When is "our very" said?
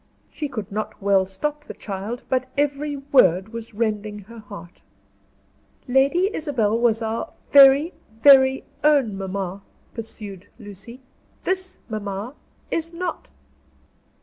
7.03-7.93